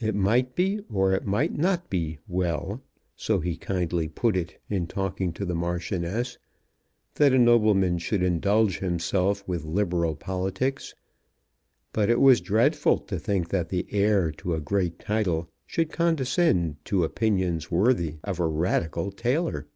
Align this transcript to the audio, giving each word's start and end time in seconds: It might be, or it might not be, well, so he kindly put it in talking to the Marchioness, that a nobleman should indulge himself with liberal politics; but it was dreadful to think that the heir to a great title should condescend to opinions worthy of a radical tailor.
It 0.00 0.16
might 0.16 0.56
be, 0.56 0.80
or 0.92 1.12
it 1.12 1.24
might 1.24 1.56
not 1.56 1.88
be, 1.90 2.18
well, 2.26 2.82
so 3.14 3.38
he 3.38 3.56
kindly 3.56 4.08
put 4.08 4.36
it 4.36 4.60
in 4.68 4.88
talking 4.88 5.32
to 5.34 5.44
the 5.44 5.54
Marchioness, 5.54 6.38
that 7.14 7.32
a 7.32 7.38
nobleman 7.38 7.98
should 7.98 8.20
indulge 8.20 8.78
himself 8.80 9.46
with 9.46 9.64
liberal 9.64 10.16
politics; 10.16 10.92
but 11.92 12.10
it 12.10 12.18
was 12.18 12.40
dreadful 12.40 12.98
to 12.98 13.16
think 13.20 13.50
that 13.50 13.68
the 13.68 13.86
heir 13.92 14.32
to 14.38 14.54
a 14.54 14.60
great 14.60 14.98
title 14.98 15.48
should 15.68 15.92
condescend 15.92 16.84
to 16.86 17.04
opinions 17.04 17.70
worthy 17.70 18.16
of 18.24 18.40
a 18.40 18.48
radical 18.48 19.12
tailor. 19.12 19.68